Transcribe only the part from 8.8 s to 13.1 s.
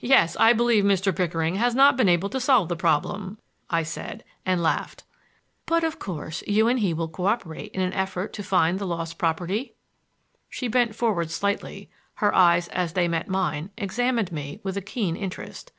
the lost property." She bent forward slightly; her eyes, as they